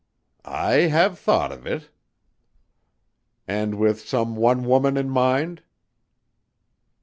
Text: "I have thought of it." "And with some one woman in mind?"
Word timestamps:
"I 0.43 0.87
have 0.89 1.19
thought 1.19 1.51
of 1.51 1.67
it." 1.67 1.91
"And 3.47 3.75
with 3.77 4.01
some 4.01 4.35
one 4.35 4.63
woman 4.65 4.97
in 4.97 5.11
mind?" 5.11 5.61